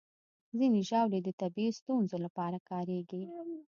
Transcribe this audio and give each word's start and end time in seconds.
ځینې 0.57 0.81
ژاولې 0.89 1.19
د 1.23 1.29
طبي 1.41 1.67
ستونزو 1.79 2.17
لپاره 2.25 2.57
کارېږي. 2.69 3.21